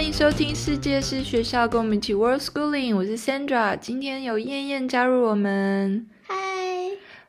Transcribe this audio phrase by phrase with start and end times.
[0.00, 2.96] 欢迎收听世界是学校，跟我们一起 World Schooling。
[2.96, 6.06] 我是 Sandra，今天有燕燕加入我们。
[6.22, 6.34] 嗨，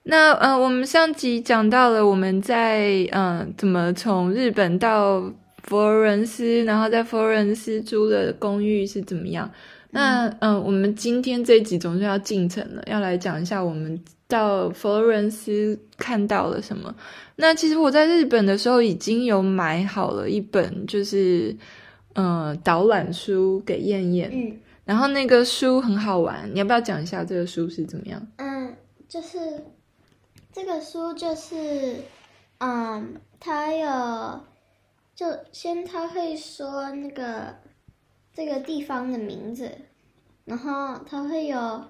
[0.04, 5.20] 那呃，我们上集讲到了我们在嗯、呃、怎么从日本到
[5.64, 9.52] 佛罗伦斯，然后在佛罗伦斯租的公寓是怎么样。
[9.90, 16.96] 那嗯、呃，我们今天这一集总是要进程了，要来讲一下我们到佛罗伦斯看到了什么。
[17.36, 21.54] 那其实我在日本的时候已经有买好了一本，就是。
[22.14, 24.30] 嗯，导览书给燕燕。
[24.34, 28.28] 嗯，然后那个书很好玩，你要不要讲一下这个书是怎么样？
[28.38, 28.76] 嗯，
[29.08, 29.38] 就是
[30.52, 31.98] 这个书就是，
[32.60, 34.42] 嗯，他有
[35.16, 37.56] 就先他会说那个
[38.34, 39.70] 这个地方的名字，
[40.46, 41.82] 然后他会有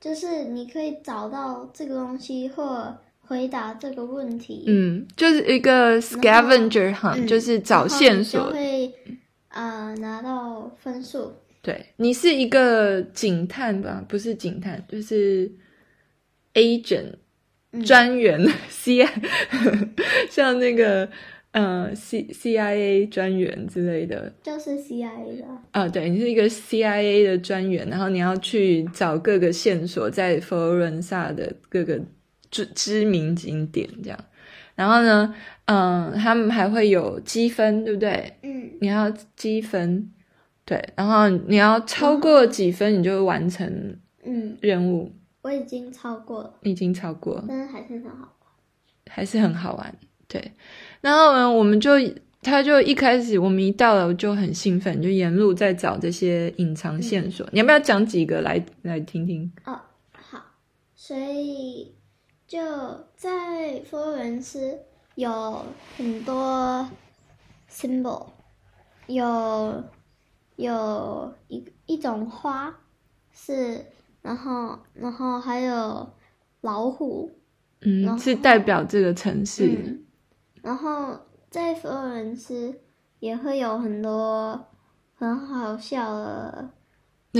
[0.00, 4.64] 就是你可以找到这个东西或回答这个问题。
[4.68, 8.52] 嗯，就是一个 scavenger hunt，就是找线索。
[9.48, 11.32] 啊、呃，拿到分数。
[11.60, 14.04] 对，你是一个警探吧？
[14.08, 15.50] 不是警探，就是
[16.54, 17.14] agent
[17.84, 19.04] 专、嗯、员，C
[20.30, 21.08] 像那个
[21.50, 25.44] 呃 C C I A 专员之类的，就是 C I A 的。
[25.72, 32.00] 啊，对，你是一个 C I A 的专员，然后你要去找各个线索，在佛罗伦萨的各个
[32.50, 34.24] 知知名景点这样。
[34.78, 35.34] 然后呢，
[35.64, 38.38] 嗯，他们还会有积分，对不对？
[38.44, 40.08] 嗯，你要积分，
[40.64, 45.12] 对，然后你要超过几分，你就会完成嗯任务。
[45.42, 48.52] 我已经超过了，已经超过了，但是还是很好玩，
[49.10, 49.92] 还是很好玩，
[50.28, 50.52] 对。
[51.00, 51.94] 然后呢，我们就
[52.40, 57.44] 他就一开始我们一到了就很兴奋，就沿路在找这些隐藏线索。
[57.46, 59.50] 嗯，你要不要讲几个来来听听？
[59.64, 59.80] 哦，
[60.12, 60.40] 好，
[60.94, 61.97] 所以。
[62.48, 62.58] 就
[63.14, 64.80] 在佛罗伦斯
[65.16, 65.62] 有
[65.98, 66.88] 很多
[67.70, 68.26] symbol，
[69.06, 69.84] 有
[70.56, 72.74] 有一一种花
[73.30, 73.84] 是，
[74.22, 76.08] 然后然后还有
[76.62, 77.30] 老虎，
[77.82, 79.66] 嗯，是代表这个城市。
[79.84, 80.06] 嗯，
[80.62, 81.20] 然后
[81.50, 82.80] 在佛罗伦斯
[83.18, 84.66] 也会有很多
[85.14, 86.70] 很好笑的。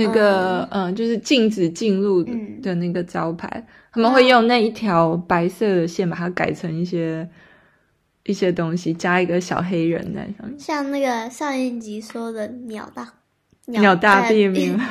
[0.03, 2.23] 那个嗯，嗯，就是禁止进入
[2.61, 7.27] 的那个招牌，嗯，他们会用那一条白色的线把它改成一些
[8.25, 10.57] 一些东西，加一个小黑人在上面。
[10.57, 13.07] 像那个上一集说的鸟大
[13.65, 14.77] 鸟大便便。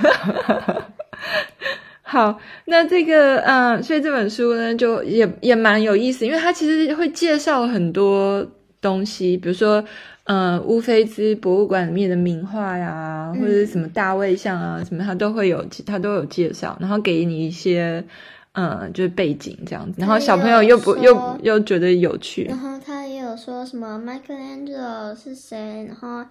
[2.03, 8.47] 好，那这个嗯，所以这本书呢，就也也蛮有意思，因为它其实会介绍很多
[8.81, 9.85] 东西，比如说。
[10.29, 18.05] 嗯，乌菲兹博物馆里面的名画呀，或者是什么大卫像啊，嗯、什么他都会有，他都有介绍，然后给你一些，
[18.53, 22.45] 嗯，就是背景这样子，然后小朋友又不又又觉得有趣。
[22.45, 26.23] 然后他也有说什么 Michelangelo 是谁，然后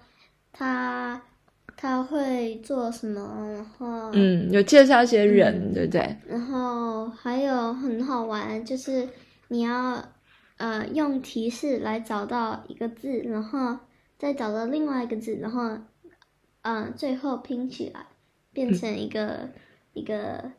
[0.52, 1.20] 他
[1.76, 6.16] 他会做什么，然后嗯，有介绍一些人，嗯、对不对？
[6.28, 9.08] 然后还有很好玩，就是
[9.48, 10.00] 你要
[10.58, 13.76] 呃用提示来找到一个字，然后。
[14.18, 15.62] 再找到另外一个字，然后，
[16.62, 18.06] 嗯、呃，最后拼起来
[18.52, 19.52] 变成一个、嗯、
[19.94, 20.52] 一个，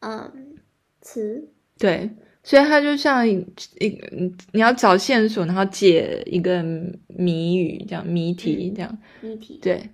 [0.00, 0.56] 嗯，
[1.00, 1.48] 词。
[1.78, 2.10] 对，
[2.42, 6.62] 所以它就像一个，你要找线索，然后解一个
[7.06, 9.58] 谜语，这样谜题，这样谜题。
[9.62, 9.88] 对。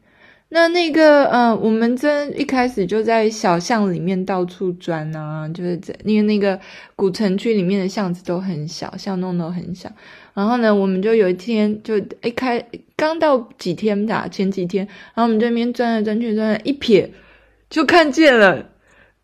[0.49, 6.59] 那那个，嗯、呃，我们真一开始就在小巷里面到处钻啊，就是在因为那个
[6.95, 9.91] 古城区里面的巷子都很小，巷弄都很小。
[10.35, 12.65] 然后呢，我们就有一天就一开
[12.95, 17.09] 刚到几天吧，前几天，然后我们这边钻来钻去，钻来一瞥，
[17.69, 18.67] 就看见了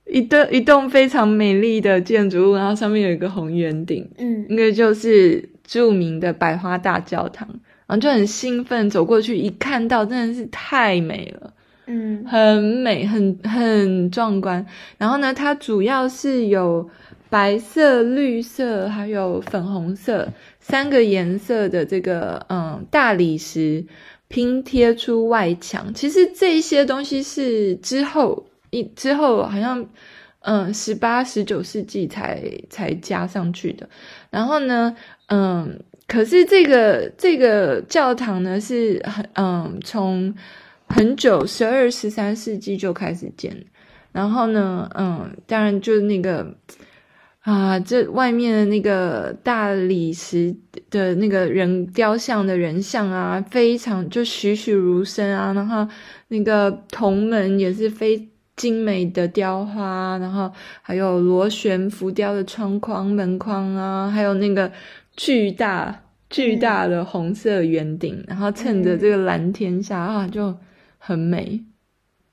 [0.07, 7.49] 一栋一栋非常美丽的建筑物，然后上面有一个红圆顶，嗯，那个就是著名的百花大教堂。
[7.87, 11.53] 然后就很兴奋走过去，一看到真的是太美了，
[11.87, 14.65] 嗯，很美，很很壮观。
[14.97, 16.89] 然后呢，它主要是有
[17.29, 20.29] 白色、绿色还有粉红色
[20.61, 23.85] 三个颜色的这个嗯大理石
[24.29, 25.93] 拼贴出外墙。
[25.93, 29.85] 其实这些东西是之后一之后好像
[30.41, 33.89] 嗯十八、十九世纪才才加上去的。
[34.31, 34.97] 然后呢，
[35.27, 35.81] 嗯。
[36.13, 40.35] 可是这个这个教堂呢，是很嗯，从
[40.87, 43.65] 很久十二十三世纪就开始建，
[44.13, 46.55] 然后呢，嗯，当然就是那个
[47.41, 50.55] 啊，这外面的那个大理石
[50.91, 55.89] 的那个人雕像的人像啊，非常就栩栩如生啊，然后
[56.29, 64.71] 那个铜门也是非精美的雕花，然后还有螺旋浮雕的窗框门框啊，还有那个。
[65.17, 70.57] 巨大巨大的红色圆顶，嗯，然后衬着这个蓝天下啊，就
[70.99, 71.65] 很美。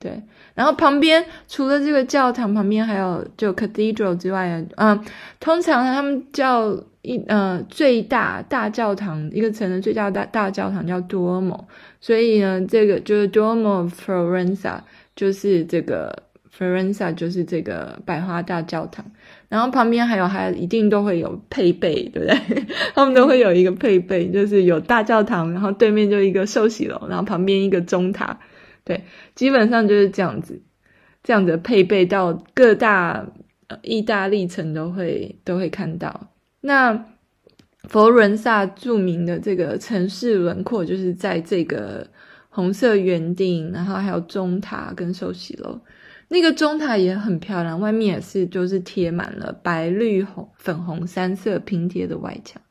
[0.01, 0.23] 对，
[0.53, 4.97] 然后旁边除了这个教堂旁边还有就 cathedral 之外，嗯，
[5.41, 6.71] 通常他们叫
[7.01, 11.65] 一呃最大大教堂一个城的最大大大教堂叫 Duomo，
[11.99, 14.79] 所以呢，这个就是 Duomo Florenza
[15.17, 16.23] 就是这个
[16.57, 19.05] Florenza 就是这个百花大教堂，
[19.49, 22.65] 然后旁边还有还一定都会有配备，对不对？
[22.93, 28.39] 他们都会有一个配备，就是有大教堂，然后对面就一个寿喜楼，然后旁边一个钟塔。
[28.85, 29.03] 对，
[29.35, 30.61] 基本上就是这样子，
[31.23, 33.27] 这样子配备到各大
[33.67, 36.29] 呃意大利城都会都会看到。
[36.61, 37.05] 那
[37.87, 42.07] 佛罗伦萨著名的这个城市轮廓，就是在这个
[42.49, 45.79] 红色圆顶，然后还有钟塔跟寿喜楼。
[46.29, 52.61] 那个钟塔也很漂亮，外面也是就是贴满了白绿红粉红三色拼贴的外墙。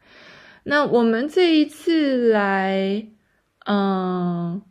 [0.65, 3.07] 那我们这一次来，
[3.67, 4.63] 嗯。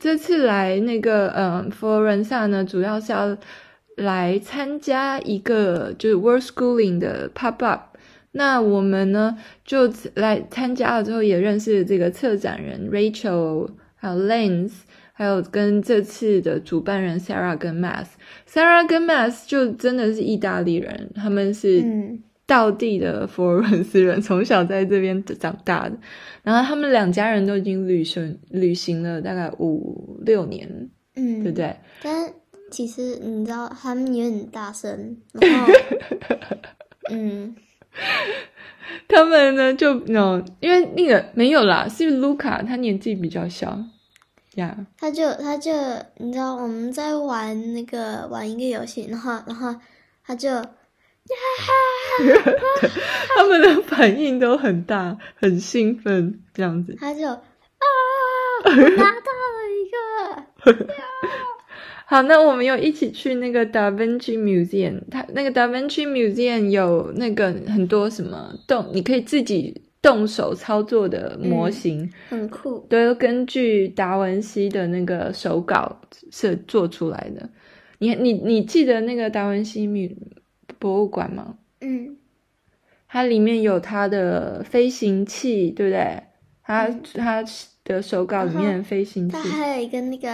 [0.00, 3.36] 这次来那个嗯，佛罗伦萨呢，主要是要
[3.96, 7.96] 来参加一个就是 World Schooling 的 Pop Up。
[8.30, 14.82] 那我们呢就来参加了之后，也认识这个策展人 Rachel，还有 Lance，
[15.18, 18.10] 还有跟这次的主办人 Sarah 跟 Math。
[18.48, 21.80] Sarah 跟 Math 就真的是意大利人，他们是。
[21.80, 25.94] 嗯道地的佛罗伦斯人，从小在这边长大的，
[26.42, 31.76] 然后他们两家人都已经旅行旅行了大概五六年，嗯，对不对？
[32.02, 32.32] 但
[32.70, 35.72] 其实你知道，他们也很大声，然后，
[37.12, 37.54] 嗯，
[39.06, 43.78] 他们呢就嗯，因为那个没有啦，是卢卡他年纪比较小
[44.96, 45.72] 他就他就
[46.16, 49.74] 你知道我们在玩那个玩一个游戏，然后然后
[50.24, 50.48] 他就。
[53.36, 56.96] 他们的反应都很大，很兴奋，这样子。
[56.98, 57.42] 他就啊，
[58.64, 59.98] 我拿到了一个。
[62.06, 65.02] 好，那我们又一起去那个 Da Vinci Museum。
[65.10, 72.86] 它那个 Da Vinci Museum 有那个很多什么动，你可以自己动手操作的模型，嗯、很酷。
[72.88, 76.00] 都根据达文西的那个手稿
[76.30, 77.48] 是做出来的。
[77.98, 80.16] 你你你记得那个达文西
[80.78, 81.56] 博物馆吗？
[81.80, 82.16] 嗯，
[83.08, 86.22] 它里面有它的飞行器，对不对？
[86.62, 87.44] 它、嗯、它
[87.82, 90.28] 的手稿里面的飞行器，它还有一个那个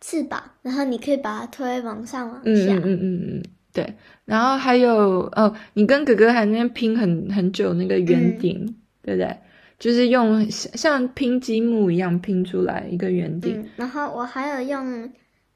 [0.00, 2.42] 翅膀，然后你可以把它推往上往下。
[2.42, 3.94] 嗯嗯嗯嗯嗯，对。
[4.24, 8.74] 然后还有哦，你跟哥哥还那边拼很很久那个圆顶、嗯，
[9.06, 9.34] 对不对？
[9.78, 13.68] 就是用像拼积木一样拼出来一个圆顶、嗯。
[13.76, 15.10] 然后我还有用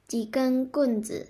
[0.06, 1.26] 几根棍子。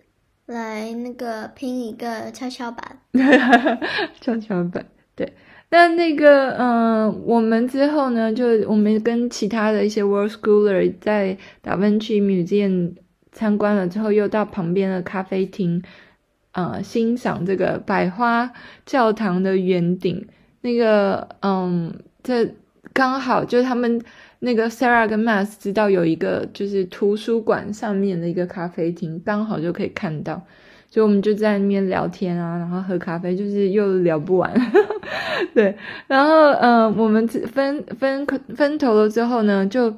[0.46, 2.98] 来那个拼一个跷跷板，
[4.20, 4.84] 跷跷板，
[5.14, 5.32] 对。
[5.68, 12.96] 那那个，嗯、呃，我们之后呢，就我们跟其他的一些 World Schooler 在 Da Vinci Museum
[13.30, 15.80] 参观了之后，又到旁边的咖啡厅，
[16.50, 18.50] 呃，欣赏这个百花
[18.84, 20.26] 教堂的圆顶。
[20.62, 22.54] 那个，嗯，这
[22.92, 24.00] 刚好就是他们。
[24.42, 30.42] 那个 Sarah 跟 Max 知道有一个就是图书馆上面的一个咖啡厅，刚好就可以看到，
[30.88, 34.50] 所以我们就在那边聊天啊，然后喝咖啡，就是又聊不完。
[35.52, 35.76] 对，
[36.06, 39.94] 然后嗯、呃，我们分分分头了之后呢，就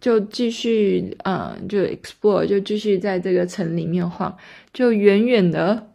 [0.00, 4.32] 就继续嗯、呃，就 explore，就继续在这个城里面晃，
[4.72, 5.88] 就远远的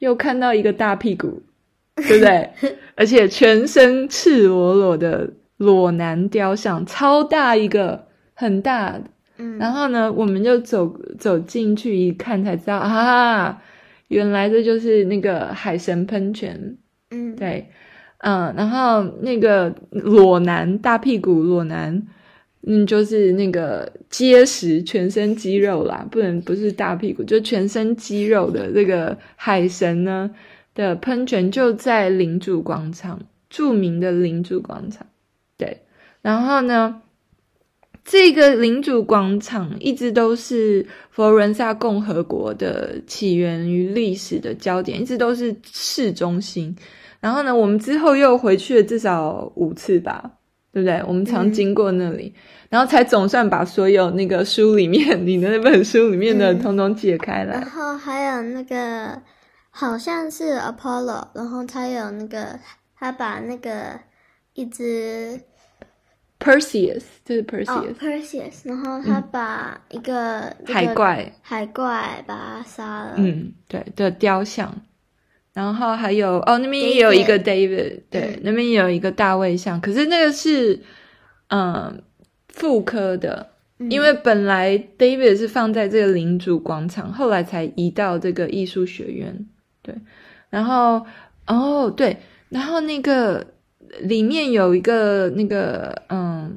[0.00, 1.44] 又看到一个大屁股，
[2.08, 2.50] 对不对？
[2.94, 5.30] 而且全身赤裸裸的。
[5.58, 9.00] 裸男雕像超大一个，很大，
[9.38, 13.62] 嗯，然后呢，我们就走走进去一看，才知道啊，
[14.08, 16.76] 原来这就是那个海神喷泉，
[17.12, 17.68] 嗯，对，
[18.18, 22.02] 嗯，然后那个裸男大屁股裸男，
[22.66, 30.28] 嗯，就是那个结实全身肌肉啦，不能不是大屁股，就全身肌肉的这个海神呢
[30.74, 35.06] 的喷泉就在领主广场，著名的领主广场。
[35.56, 35.82] 对，
[36.20, 37.00] 然后呢，
[38.04, 46.76] 这个领主广场一直都是佛罗伦萨共和国的起源于历史的焦点，一直都是市中心。
[47.20, 50.32] 然后呢，我们之后又回去了至少五次吧，
[50.72, 51.02] 对不对？
[51.06, 57.52] 我们常经过那里，嗯、然后才总算把所有那个书里面， 你的那本书里面的通通解开了。
[57.52, 59.22] 然后还有那个
[59.74, 62.58] 好像是 Apollo，然后他有那个
[62.96, 64.00] 他把那个。
[64.56, 65.40] 一只
[66.38, 67.72] Perseus，就是 Perseus。
[67.72, 73.14] 哦，Perseus，然后他把一个海怪海怪把他杀了。
[73.16, 74.72] 嗯，对的雕像，
[75.52, 80.80] 然后还有哦，那边也有一个 David，对，嗯、那边也有一个大卫像，可是那个是
[81.48, 82.00] 嗯
[82.46, 83.50] 妇科的，
[83.80, 89.44] 嗯、因为本来 David 是放在这个领主广场，后来才移到这个艺术学院。
[89.84, 89.94] 对，
[90.50, 91.06] 然后
[91.46, 92.16] 哦对，
[92.48, 93.46] 然后那个
[94.00, 96.52] 里面有一个那个嗯，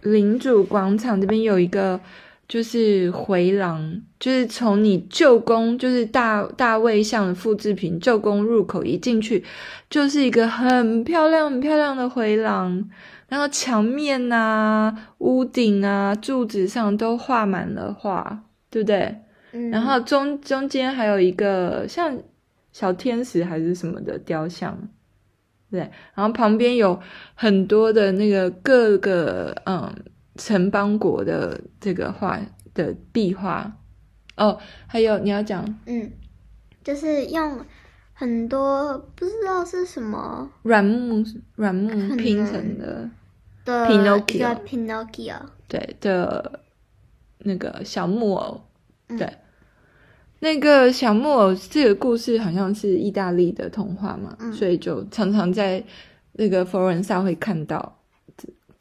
[0.00, 2.00] 领主广场这边有一个。
[2.48, 9.42] 就是回廊，就是从你旧宫，就是大大卫像的复制品，旧宫入口一进去，
[9.88, 12.90] 就是一个很漂亮、很漂亮的回廊，
[13.28, 19.16] 然后墙面啊、屋顶啊、柱子上都画满了画，对不对？
[19.52, 19.70] 嗯。
[19.70, 22.18] 然后中中间还有一个像
[22.72, 24.76] 小天使还是什么的雕像，
[25.70, 25.80] 对。
[26.14, 27.00] 然后旁边有
[27.34, 29.94] 很多的那个各个嗯。
[30.34, 32.40] 城邦国的这个画
[32.72, 33.70] 的壁画。
[34.34, 36.10] 哦，还有你要讲，嗯，
[36.82, 37.62] 就是用
[38.14, 41.22] 很多不知道是什么软木
[41.56, 43.10] 软木拼成的。
[43.66, 45.36] 的 Pinocchio Pinocchio
[45.68, 46.60] 对的
[47.40, 48.62] 那个小木偶，
[49.08, 49.32] 嗯、对，
[50.40, 55.82] 那个小木偶这个故事好像是意大利的童话嘛，嗯、所以就常常在
[56.32, 57.98] 那个佛罗伦萨会看到。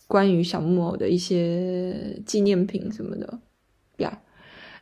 [0.08, 3.40] 关于小木偶的一些纪念品什么的
[4.00, 4.22] 呀，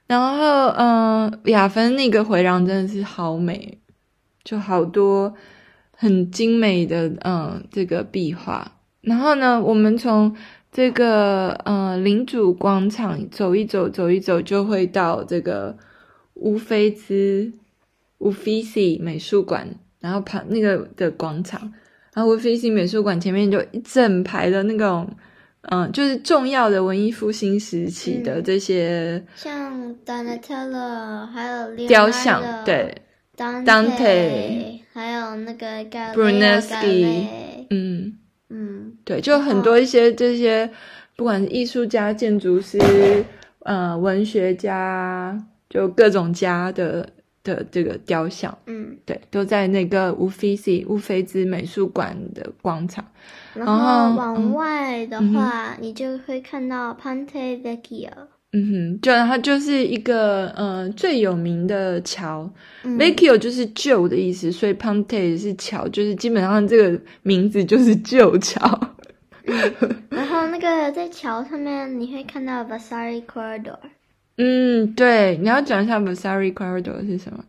[0.08, 3.78] 然后嗯呀，反正那个回廊真的是好美，
[4.44, 5.32] 就好多
[5.92, 8.80] 很精美的嗯这个壁画。
[9.02, 10.36] 然后呢，我们从
[10.72, 15.76] 这个呃领主广场走一走，走一走，就会到这个
[16.36, 17.52] 乌菲兹
[18.20, 19.68] 乌菲西美术馆，
[20.00, 21.74] 然后旁那个的广场。
[22.14, 25.10] 然后乌菲西美术馆前面就一整排的那种，
[25.62, 33.04] 嗯，就是重要的文艺复兴时期的这些，嗯、像 Donatello 还有雕像，对
[33.38, 37.28] ，Dante，还有那个 Brunelleschi，
[39.10, 40.70] 对，就很多一些这些，
[41.16, 42.78] 不管是艺术家、建筑师，
[43.64, 45.36] 呃、嗯，文学家，
[45.68, 47.10] 就各种家的。
[47.42, 53.04] 的这个雕像，嗯，对，都在那个乌菲兹乌菲兹美术馆的广场。
[53.54, 58.10] 然后往外的话，嗯、你就会看到 Ponte Vecchio。
[58.52, 62.52] 嗯哼，就它就是一个呃最有名的桥、
[62.84, 68.60] 嗯、，Vecchio 就是旧的意思，所以 Ponte 是桥，就是基本上这个名字就是旧桥。
[69.46, 73.80] 嗯、然后那个在桥上面你会看到 Vasari Corridor。
[74.38, 77.44] 嗯，对，你要讲一下 Vasari Corridor 是什么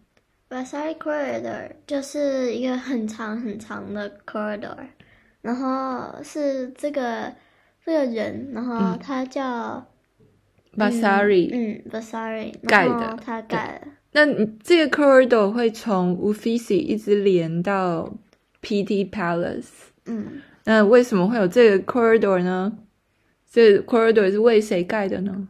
[0.49, 4.77] ？Vasari Corridor 就是一个很长很长的 corridor，
[5.43, 7.33] 然后是这个
[7.85, 9.87] 这个人，然后他叫
[10.77, 13.89] Vasari，嗯，Vasari 盖的，他盖的。
[14.13, 18.13] 那你这个 corridor 会从 Uffizi 一直连到
[18.61, 19.69] Pitti Palace，
[20.07, 22.73] 嗯，那为什么会有这个 corridor 呢？
[23.51, 25.49] 这个 corridor 是为谁盖的呢？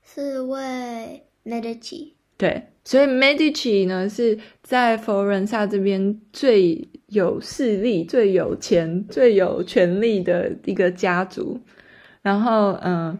[0.00, 11.58] 是为 Medici，对，所以 Medici 呢是在佛罗伦萨这边最有势力、最有钱、最有权力的一个家族。
[12.22, 13.18] 然后，嗯，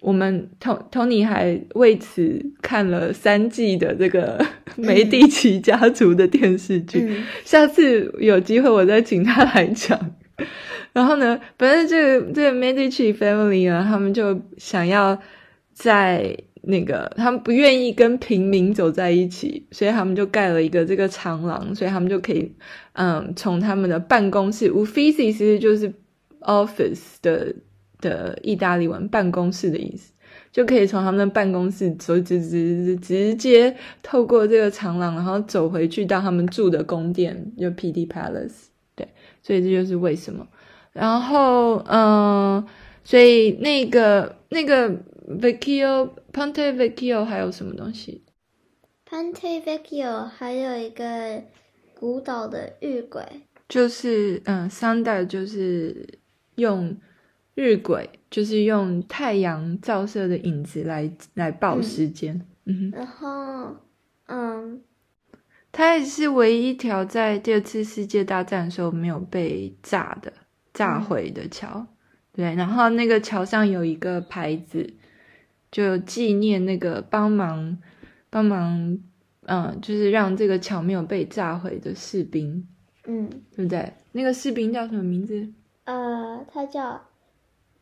[0.00, 4.44] 我们 Tony 还为此看了三季的这个
[4.76, 6.98] 梅蒂奇家族的电视剧。
[7.00, 9.98] 嗯、下次有机会我再请他来讲。
[10.92, 15.20] 然后呢，反正这个这个 Medici family 呢，他们就想要。
[15.78, 22.50] 在那个，他们不愿意跟平民走在一起，所以他们就盖了一个这个长廊，所以他们就可以，
[22.94, 25.92] 嗯，从他们的办公室，Uffizi 其实就是
[26.40, 27.54] office 的
[28.00, 30.14] 的意大利文，办公室的意思，
[30.50, 38.68] 就可以从他们的办公室走直直直接透过这个长廊，然后走回去到他们住的宫殿，就 Pitti Palace，
[39.46, 40.44] 所以这就是为什么。
[40.92, 42.66] 然后，嗯，
[43.04, 44.96] 所以那个那个。
[45.28, 48.22] Vecchio Ponte Vecchio 还有什么东西
[49.10, 51.42] ？Ponte Vecchio 还有一个
[51.98, 53.24] 古岛的日晷，
[53.68, 56.20] 就是嗯，sundial 就是
[56.54, 56.96] 用
[57.56, 62.46] 日晷，就是用太阳照射的影子来来报时间。
[62.66, 63.74] 嗯，然后
[64.28, 64.80] 嗯，
[65.76, 70.32] 它也是唯一一条在第二次世界大战的时候没有被炸的
[70.72, 71.68] 炸毁的桥。
[71.68, 71.88] 嗯、
[72.32, 74.94] 对，然后那个桥上有一个牌子。
[75.68, 77.76] 就纪念那个帮忙
[78.30, 78.98] 帮忙，
[79.42, 82.66] 嗯，就是让这个桥没有被炸毁的士兵，
[83.04, 83.92] 嗯，对不对？
[84.12, 85.46] 那个士兵叫什么名字？
[85.84, 87.02] 呃，他叫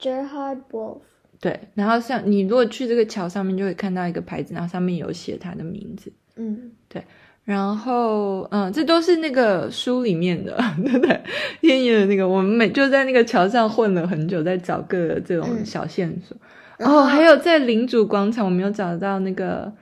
[0.01, 1.03] Gerhard Wolf。
[1.39, 6.13] 对，然后像你如果去这个桥上面，就会看到一个牌子，然后上面有写他的名字。
[6.35, 7.05] 嗯，对。
[7.45, 11.21] 然后，嗯，这都是那个书里面的， 对不对？
[11.61, 16.37] 天野的那个，我们每就在那个桥上混了很久，在找各个这种小线索。
[16.79, 19.73] 嗯哦，还有在领主广场，我没有找到那个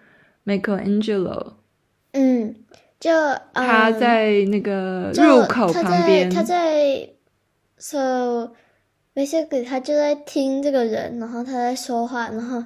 [0.44, 1.54] Michelangelo。
[2.12, 2.54] 嗯，
[3.00, 7.08] 就、嗯、他在那个入口旁边，他在
[7.78, 8.52] ，so
[9.14, 12.62] basically 他就在听这个人，然后他在说话，然后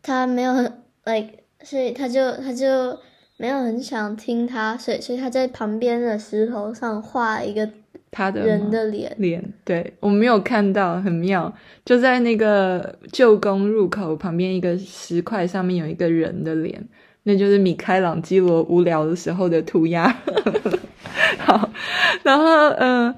[0.00, 0.64] 他没有很
[1.04, 2.98] like，所以他就他就
[3.38, 7.66] 没有很想听他，所以所以他在旁边的石头上画一个
[8.10, 11.50] 他的人的脸脸，对，我没有看到，很妙，
[11.84, 16.86] 就在那个旧宫入口旁边一个石块上面有一个人的脸。
[17.24, 20.08] 那就是米开朗基罗无聊的时候的涂鸦。
[21.38, 21.70] 好，
[22.22, 23.16] 然后嗯、呃，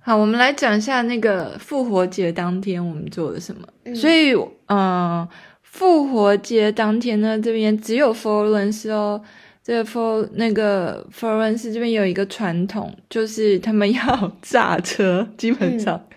[0.00, 3.68] 好，我们来讲一下那个复活节当天我们做了什么。
[3.84, 5.28] 嗯、所以，嗯、呃，
[5.72, 9.20] 复活节当天呢，这边只有佛罗伦斯哦。
[9.64, 15.96] 这个佛那个佛罗伦斯这边有一个传统，就是他们要 炸车，基本上。
[15.96, 16.08] 嗯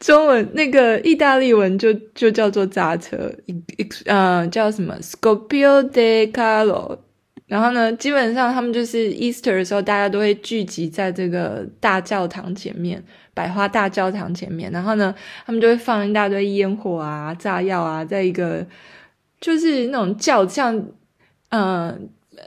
[0.00, 3.32] 中文那个意大利文就就叫做炸车，
[4.04, 6.98] 呃，叫什么 Scoppio di Carro。
[7.46, 13.02] 然后呢，基本上他们就是 Easter 的时候，大家都会聚集在这个大教堂前面，
[13.36, 14.72] 百花大教堂前面。
[14.72, 15.14] 然后呢，
[15.44, 18.66] 他们就会放一大堆烟火啊、炸药啊，在一个
[19.38, 20.82] 就是那种轿，像
[21.50, 21.96] 呃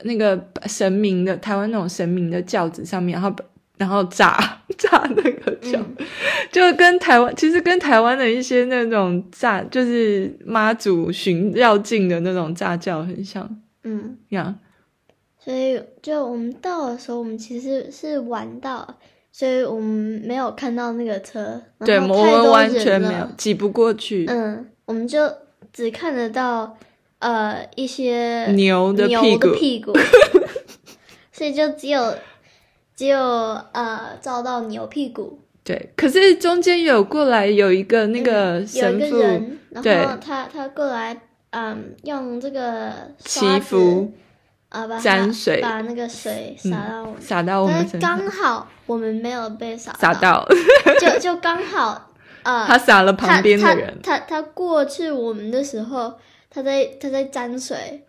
[0.04, 3.34] 那个神明的台湾那种神明的轿子上面，然后。
[3.80, 4.38] 然后炸
[4.78, 6.06] 炸那个轿，嗯、
[6.52, 13.62] 就跟台湾其实跟台湾的一些那种炸，就是妈祖巡绕境的那种炸轿很像。
[13.86, 15.46] 嗯，呀，Yeah.
[15.46, 18.98] 所以就我们到的时候，我们其实是晚到，
[19.40, 21.62] 所以我们没有看到那个车。
[21.86, 24.26] 对，我们完全没有挤不过去。
[24.28, 25.32] 嗯，我们就
[25.72, 26.78] 只看得到
[27.20, 29.94] 呃一些牛的屁股，屁股
[31.32, 32.14] 所以就只有。
[32.98, 41.18] 只有呃照到牛屁股，对，可是中间有过来有一个那个神父，嗯、然后他他过来，
[41.52, 44.12] 嗯，用这个祈福
[44.70, 50.48] 啊，把沾水，把那个水洒到我们，洒、嗯、到我们身上，刚好我们没有被洒洒到，
[51.00, 52.12] 就 就刚好，
[52.44, 56.14] 呃，他洒了旁边的人，他他，他，过去我们的时候，
[56.50, 58.06] 他在他在沾水，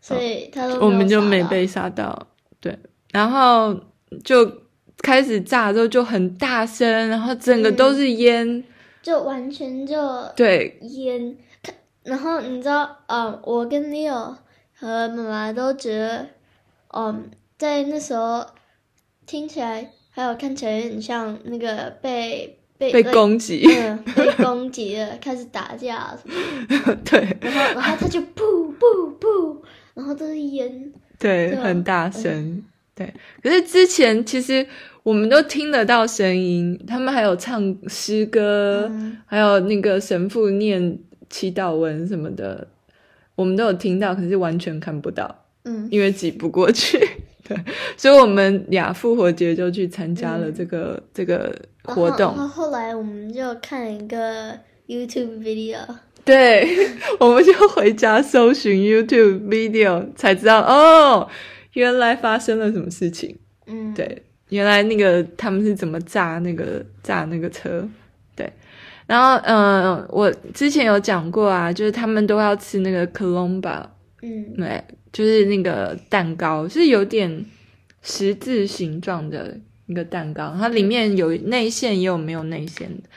[0.00, 2.28] 所以他都我们就没被洒到，
[2.60, 2.78] 对，
[3.12, 3.78] 然后。
[4.24, 4.44] 就
[5.02, 8.64] 开始炸之后就很大声，然后整个都是烟，嗯、
[9.00, 9.96] 就完全就
[10.34, 11.36] 对烟。
[12.02, 14.34] 然后你知道，嗯，我跟 Leo
[14.80, 16.26] 和妈妈都觉得，
[16.94, 18.46] 嗯，在那时候
[19.26, 26.94] 听起来还有看起来很像那个被被被攻击，嗯，被攻击了，开始打架什么。
[27.04, 27.36] 对。
[27.42, 29.58] 然后，然后他就噗噗噗，
[29.92, 32.32] 然后都是烟，对，很大声。
[32.32, 34.66] 嗯对，可是之前其实
[35.02, 40.98] 我们都听得到声音，他们还有唱诗歌，嗯、还有那个神父念
[41.30, 42.66] 祈祷文什么的，
[43.40, 46.98] 我们都有听到，可是完全看不到，嗯，因为挤不过去，
[47.48, 47.56] 对，
[47.96, 51.50] 所以我们俩复活节就去参加了这个、嗯、这个
[51.84, 52.34] 活动。
[52.36, 54.52] 然后，来我们就看了一个
[54.86, 55.78] YouTube video，
[56.22, 56.68] 对，
[57.18, 61.26] 我们就回家搜寻 YouTube video，才知道哦。
[61.72, 63.34] 原来发生了什么事情？
[63.66, 67.88] 嗯，对，原来那个他们是怎么炸那个炸那个车？
[69.10, 73.84] 对，然后嗯、呃，我之前有讲过啊，就是他们都要吃那个 Colomba，
[74.22, 77.44] 嗯，对，就是那个蛋糕是有点
[78.02, 83.08] 十字形状的一个蛋糕，它里面有内馅也有没有内馅的。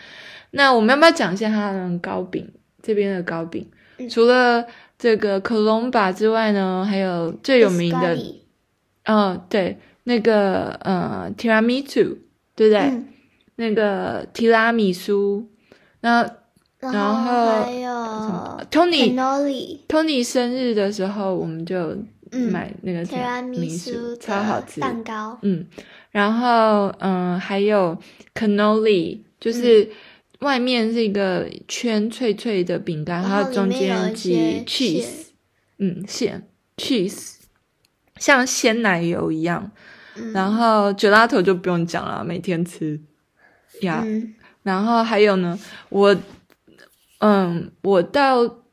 [0.51, 2.51] 那我们要不要讲一下它的糕饼？
[2.81, 3.65] 这边的糕饼、
[3.97, 4.65] 嗯、除了
[4.99, 8.17] 这个 Colomba 之外呢，还有最有名的。
[9.03, 12.17] 嗯，对，那个呃，提拉米苏，
[12.55, 12.79] 对不对？
[12.79, 13.07] 嗯、
[13.55, 15.49] 那个提拉米苏，
[16.03, 16.33] 然后
[16.79, 17.89] 然后还有
[18.69, 21.97] Tony，Tony 生日的时候，我们就
[22.51, 25.39] 买那个提拉米苏，超好吃蛋糕。
[25.43, 25.65] 嗯，
[26.11, 27.97] 然后嗯、呃，还有
[28.35, 29.89] Cannoli，就是
[30.39, 35.27] 外面是一个圈脆脆的饼干，然后中间挤 cheese，
[35.77, 37.35] 嗯，馅 cheese。
[38.17, 39.71] 像鲜奶油一样，
[40.17, 42.99] 嗯、然后 gelato 就不用讲了，每天吃
[43.81, 44.01] 呀。
[44.03, 44.05] Yeah.
[44.05, 45.57] 嗯、然后还有呢，
[45.89, 46.15] 我
[47.19, 48.63] 嗯，我到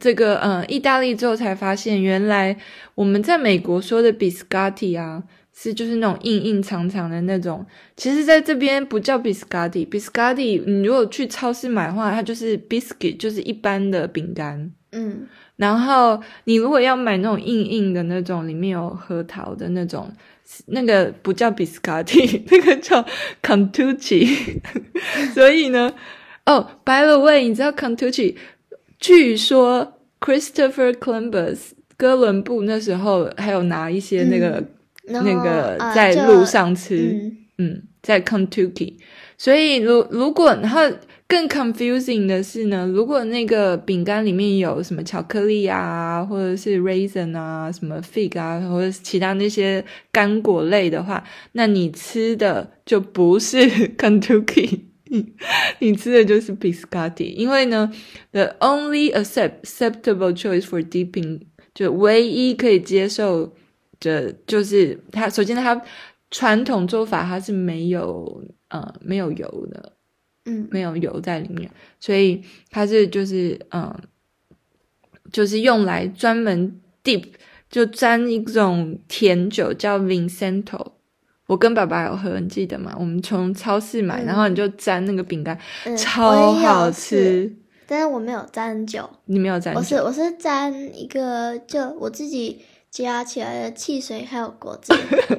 [0.00, 2.56] 这个嗯意大利之后才发现，原来
[2.94, 5.22] 我们在美国说的 biscotti 啊，
[5.54, 7.64] 是就是那种硬硬长长的那种。
[7.96, 14.72] 其实在这边不叫 biscotti，biscotti 你如果去超市买的话，它就是 biscuit，就是一般的饼干。
[14.92, 15.26] 嗯。
[15.56, 20.12] 然后你如果要买那种硬硬的那种，里面有核桃的那种，
[20.66, 23.04] 那个不叫 biscotti，那个叫
[23.42, 24.60] Cantucci。
[25.34, 25.92] 所以呢，
[26.44, 28.36] 哦，by the way，你知道 Kentucky？
[28.98, 34.62] 据说 Christopher Columbus 哥伦布那时候还有拿一些那个、
[35.08, 36.96] 嗯、那个在路上吃，
[37.58, 38.94] 嗯，嗯，在 Kentucky。
[39.38, 40.80] 所以如如果然后
[41.28, 53.58] 更 confusing 的是呢，如果那个饼干里面有什么巧克力啊，或者是 raisin 啊，什么 fig 啊，或者其他那些干果类的话，那你吃的就不是
[53.98, 54.82] Kentucky，
[55.80, 57.34] 你吃的就是 biscotti。
[57.34, 57.92] 因为呢
[58.30, 61.40] ，the only accept, acceptable choice for dipping
[61.74, 63.52] 就唯一可以接受
[63.98, 65.82] 的，就是它首先它
[66.30, 69.95] 传统做法它是没有呃没有油的。
[70.46, 73.94] 嗯，没有油在里面，所以它是就是嗯，
[75.30, 77.24] 就是用来专门 dip
[77.68, 80.92] 就沾一种甜酒叫 Vincento。
[81.46, 82.96] 我跟爸爸有喝，你记得吗？
[82.98, 87.54] 我们从超市买，嗯、然后你就沾那个饼干，嗯、超好吃。
[87.86, 92.60] 但是我没有沾酒，你没有沾酒，我是我是沾一个就我自己。
[92.96, 94.90] 加起来的汽水还有果汁，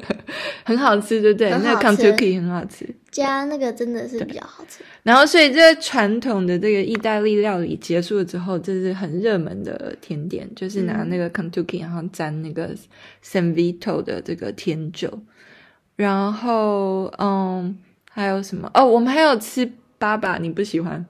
[0.63, 1.49] 很好吃，对不对？
[1.49, 4.83] 那个 Kentucky 很好吃，加那个真的是比较好吃。
[5.01, 12.75] 然后，所以这传统的这个意大利料理结束了之后，这是很热门的甜点，就是拿那个 Kentucky，然后沾那个
[13.25, 15.19] San Vito 的这个甜酒。
[15.95, 17.75] 然后，嗯，
[18.11, 18.69] 还有什么？
[18.75, 19.67] 哦，我们还有吃
[19.97, 21.03] 巴巴，你不喜欢？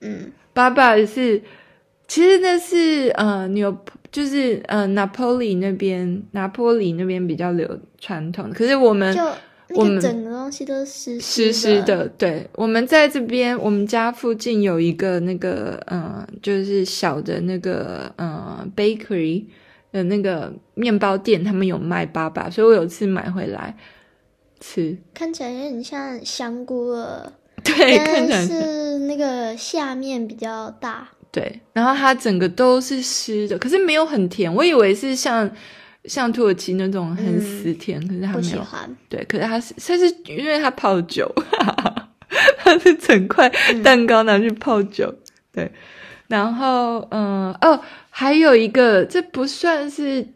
[0.00, 1.40] 嗯，巴巴是，
[2.08, 3.78] 其实那是呃牛。
[4.10, 8.50] 就是呃，拿坡里那边，拿坡里那边比较流传统。
[8.50, 9.22] 可是我们，就
[9.74, 12.08] 我们整个东西都是湿湿的。
[12.08, 19.44] 对，我们在这边，我们家附近有一个那个，嗯、呃，就是小的那个，嗯、呃，bakery
[19.92, 23.76] 的那个面包店，他们有卖粑粑，所以我有次买回来
[24.58, 27.34] 吃，看起来有点像香菇了。
[27.62, 31.08] 对，看起来是那个下面比较大。
[31.38, 34.52] 对，然后它整个都是湿的，可是没有很甜。
[34.52, 35.48] 我以为是像
[36.04, 38.38] 像土耳其那种很死甜，嗯、可是它没有。
[38.38, 38.96] 不喜欢。
[39.08, 41.32] 对，可是它是它是因为它泡酒，
[42.58, 43.48] 它是整块
[43.84, 45.06] 蛋糕拿去泡酒。
[45.06, 45.22] 嗯、
[45.52, 45.70] 对，
[46.26, 50.26] 然后嗯哦，还有一个，这不算是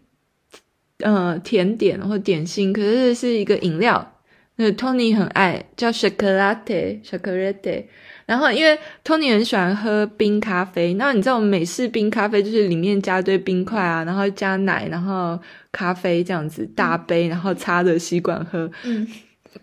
[0.98, 4.20] 嗯甜点或点心，可是是一个饮料，
[4.54, 7.86] 那 Tony 很爱叫 chocolate，chocolate。
[8.32, 15.38] 然后，因为 Tony 很喜欢喝冰咖啡，那你知道我们美式冰咖啡就是里面加堆冰块啊，然后加奶，然后
[15.70, 18.70] 咖啡这样子大杯，然后插着吸管喝。
[18.84, 19.06] 嗯，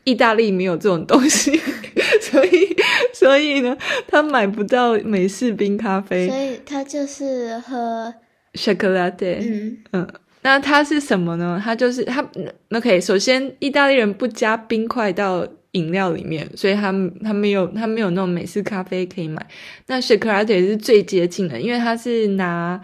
[0.03, 1.59] 意大利没有这种东西，
[2.21, 2.75] 所以
[3.11, 3.75] 所以呢，
[4.07, 8.13] 他买不到美式冰咖啡，所以他就是喝
[8.53, 9.37] chocolate。
[9.41, 10.07] 嗯嗯，
[10.43, 11.59] 那它是什么呢？
[11.65, 12.23] 它就是它。
[12.69, 15.47] OK，首先意大利人不加冰块到。
[15.73, 19.45] 饮料里面，所以他他没有他没有那种美式咖啡可以买。
[19.87, 22.79] 那 chocolate 是最接近的，因为它是拿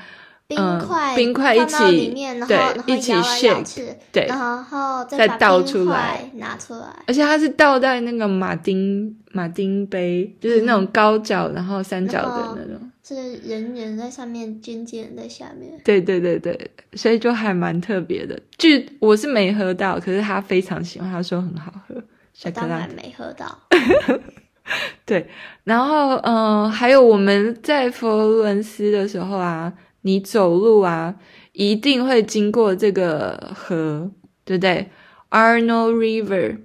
[0.48, 2.14] 冰块冰块一起
[2.48, 15.72] 对一起 shake 对，然后再倒出来拿出来，而且它是倒在那个马丁马丁杯，就是那种高脚然后三角的那种，是人人在上面，尖尖在下面。
[15.84, 18.40] 对对对对，所以就还蛮特别的。
[18.60, 21.96] 据我是没喝到，可是他非常喜欢，他说很好喝。
[22.44, 23.58] 我当然没喝到。
[25.06, 25.30] 对，
[25.64, 29.72] 然后嗯、呃，还有我们在佛罗伦斯的时候啊，
[30.02, 31.16] 你走路啊，
[31.52, 34.10] 一定会经过这个河，
[34.44, 34.90] 对不对
[35.30, 36.62] ？Arno River，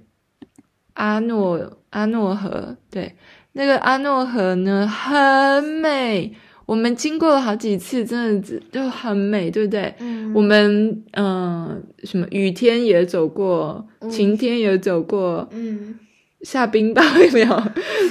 [0.93, 3.15] 阿诺阿诺河，对，
[3.51, 6.35] 那个阿诺河呢，很美。
[6.71, 9.93] 我们经过了好几次，真的就很美，对不对？
[9.99, 10.33] 嗯。
[10.33, 15.99] 我们嗯、呃，什么雨天也走过，晴天也走过，嗯。
[16.43, 17.63] 下冰雹有没有？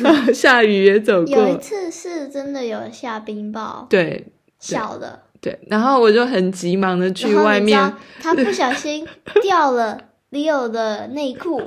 [0.04, 1.34] 嗯、 下雨也走过。
[1.34, 4.26] 有一次是真的有下冰雹，对，
[4.58, 5.22] 小的。
[5.40, 9.08] 对，然后我就很急忙的去外面，他不小心
[9.40, 9.98] 掉了
[10.30, 11.62] Leo 的内裤。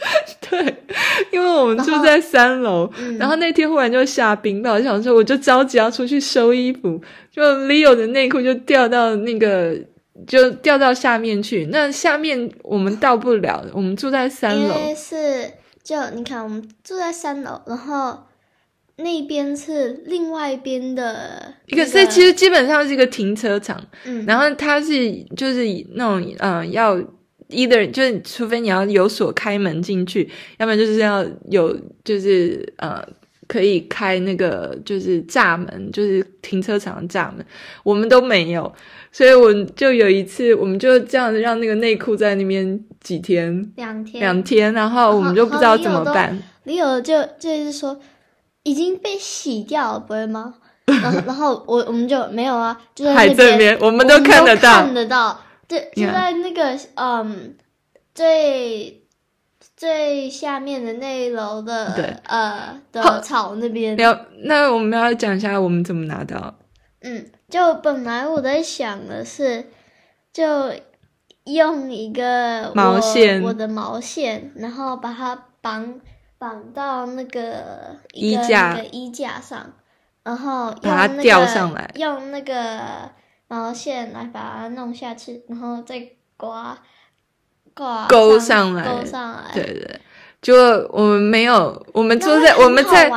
[0.48, 0.76] 对，
[1.32, 7.00] 因为我们住在三楼，然后，嗯、然后那天忽然就下冰雹，我想说我就着急要出去收衣服，
[7.32, 9.76] 就 Leo 的内裤就掉到那个，
[10.26, 11.66] 就掉到下面去。
[11.72, 14.62] 那下面我们到不了，我们住在三楼。
[14.62, 15.50] 因为是
[15.82, 18.20] 就你看，我们住在三楼，然后
[18.96, 26.96] 那边是另外一边的一个，是其实基本上是一个停车场，嗯，然后它是就是那种嗯、呃、要。
[27.50, 33.02] Either 就是，除非你要有锁开门进去，要不然就是要有，就是呃，
[33.46, 37.44] 可以开那个就是栅门，就是停车场的栅门，
[37.82, 38.72] 我们都没有，
[39.10, 46.42] 所以我就有一次，我们就这样子让那个内裤在那边几天，两天，两天，然后我们就不知道怎么办。
[46.64, 48.00] 你有就就是说。
[48.64, 50.52] 已经被洗掉了，不会吗？
[50.84, 57.54] 然后然后我我们就没有啊，就在海这边，我们都看得到，看得到，对，就在那个.嗯
[58.14, 59.04] 最
[59.76, 63.96] 最下面的那一楼的对呃的草那边。
[63.96, 66.58] 要那我们要讲一下我们怎么拿到。
[67.02, 69.70] 嗯，就本来我在想的是，
[70.32, 70.72] 就
[71.44, 76.00] 用一个毛线，我的毛线，然后把它绑
[76.38, 79.72] 绑到那个衣架，那个衣架上，
[80.24, 83.08] 然后把它吊上来，用那个
[83.48, 86.06] 毛线来把它弄下去，然后再
[86.36, 86.78] 刮
[87.74, 90.00] 挂勾上来，勾上来，对对。
[90.40, 90.54] 就
[90.92, 93.10] 我们没有，我们坐在 我们在，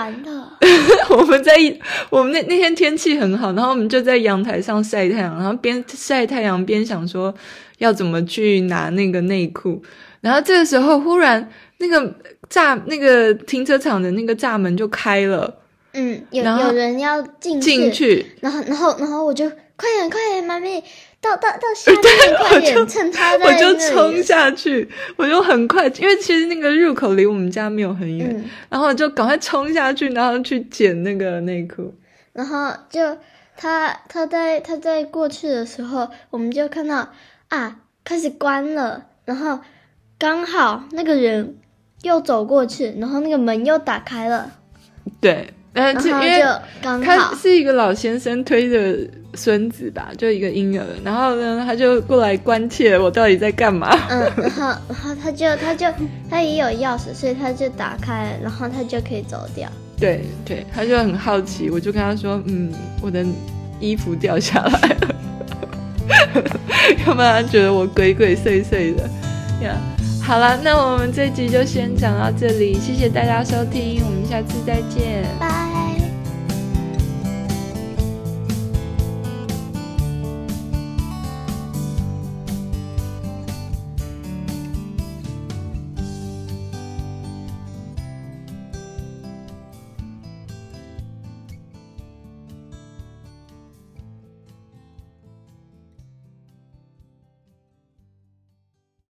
[1.10, 1.54] 我们在
[2.10, 7.32] 我们那那天天气很好，然后我们就在阳台上晒太阳，然后边晒太阳边想说
[7.78, 9.84] 要怎么去拿那个内裤，
[10.22, 12.12] 然后这个时候忽然那个
[12.50, 15.60] 栅那个停车场的那个栅门就开了，
[15.94, 20.84] 嗯，有有人要进进去，然后然后然后我就快点快点，妈咪。
[21.22, 22.02] 到到到下面
[22.36, 31.94] 快点，趁他在我就冲下去，我就很快，因为其实那个入口离我们家没有很远，嗯、然后我就赶快冲下去，然后去捡那个内裤。
[32.34, 33.20] 然后就
[33.56, 37.10] 他他在他在过去的时候，我们就看到
[37.50, 39.60] 啊，开始关了，然后
[40.18, 41.56] 刚好那个人
[42.02, 44.54] 又走过去，然后那个门又打开了。
[45.20, 45.54] 对。
[45.74, 46.42] 呃，就因为
[47.04, 48.98] 他是一个老先生推着
[49.36, 53.90] 孙子吧，就一个婴儿，然后呢，他就过来关切我到底在干嘛。
[54.10, 55.88] 嗯，然后，然后他就，他就，
[56.30, 59.70] 他也有钥匙，所以他就打开，然后他就可以走掉。
[59.98, 63.26] 对对，他就很好奇，我就跟他说，嗯，我的
[63.80, 65.16] 衣服掉下来了，
[67.08, 69.04] 要不然他觉得我鬼鬼祟祟的
[69.62, 69.78] 呀。
[69.78, 70.01] Yeah.
[70.22, 75.71] 好了，那我们这集就先讲到这里，谢谢大家收听，我们下次再见，拜。